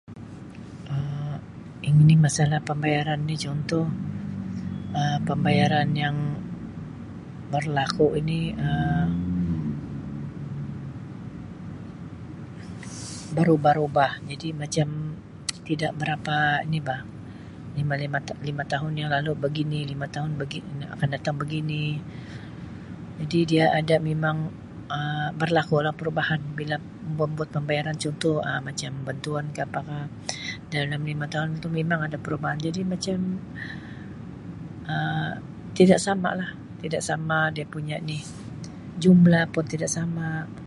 Um 0.95 1.35
Yang 1.85 1.95
ini 2.03 2.15
masalah 2.25 2.59
pembayaran 2.69 3.19
ni 3.29 3.35
contoh 3.45 3.85
Um 4.99 5.19
pembayaran 5.29 5.89
yang 6.03 6.17
berlaku 7.53 8.07
ini 8.21 8.39
Um 8.67 9.11
barubah 13.35 13.73
rubah 13.81 14.11
jadi 14.29 14.49
macam 14.61 14.87
tidak 15.67 15.91
berapa 15.99 16.37
ini 16.67 16.77
bah 16.89 16.99
lima 17.79 17.93
lima 18.03 18.19
tahu 18.25 18.37
lima 18.49 18.63
tahun 18.73 18.91
yang 19.01 19.07
lalu 19.15 19.31
begini 19.45 19.79
lima 19.91 20.03
tahun 20.15 20.29
lalu 20.35 20.41
begi 20.59 20.59
akan 20.95 21.09
datang 21.15 21.35
begini 21.43 21.85
jadi 23.23 23.39
dia 23.51 23.65
ada 23.79 23.95
memang 24.09 24.37
Um 24.95 25.29
berlaku 25.41 25.75
lah 25.85 25.93
perubahan 25.99 26.41
bila 26.57 26.75
membuat 27.21 27.49
pembayaran 27.55 27.95
contoh 28.03 28.35
Um 28.49 28.59
macam 28.69 28.91
bantuan 29.07 29.45
kah 29.55 29.63
apakah 29.69 30.03
dalam 30.73 30.99
lima 31.09 31.25
taun 31.33 31.49
itu 31.59 31.67
memang 31.79 31.99
ada 32.07 32.15
perubahan 32.25 32.59
jadi 32.67 32.81
macam 32.93 33.17
Um 34.93 35.31
tidak 35.77 35.99
sama 36.07 36.29
lah 36.41 36.51
tidak 36.83 36.99
sama 37.09 37.37
dia 37.55 37.63
punya 37.75 37.95
ni 38.09 38.19
jumlah 39.03 39.43
pun 39.55 39.63
tidak 39.73 39.87
sama. 39.97 40.51